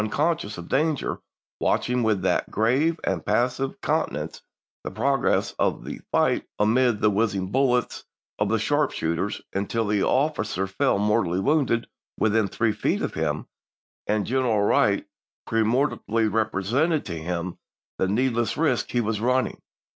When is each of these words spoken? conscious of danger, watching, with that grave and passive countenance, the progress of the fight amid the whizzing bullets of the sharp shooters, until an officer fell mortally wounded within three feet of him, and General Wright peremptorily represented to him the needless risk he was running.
conscious 0.09 0.57
of 0.57 0.67
danger, 0.67 1.19
watching, 1.59 2.01
with 2.01 2.23
that 2.23 2.49
grave 2.49 2.99
and 3.03 3.23
passive 3.23 3.79
countenance, 3.81 4.41
the 4.83 4.89
progress 4.89 5.53
of 5.59 5.85
the 5.85 6.01
fight 6.11 6.43
amid 6.57 6.99
the 6.99 7.09
whizzing 7.11 7.51
bullets 7.51 8.03
of 8.39 8.49
the 8.49 8.57
sharp 8.57 8.89
shooters, 8.91 9.43
until 9.53 9.91
an 9.91 10.01
officer 10.01 10.65
fell 10.65 10.97
mortally 10.97 11.39
wounded 11.39 11.85
within 12.17 12.47
three 12.47 12.71
feet 12.73 13.03
of 13.03 13.13
him, 13.13 13.45
and 14.07 14.25
General 14.25 14.63
Wright 14.63 15.05
peremptorily 15.45 16.27
represented 16.27 17.05
to 17.05 17.15
him 17.21 17.59
the 17.99 18.07
needless 18.07 18.57
risk 18.57 18.89
he 18.89 19.01
was 19.01 19.21
running. 19.21 19.61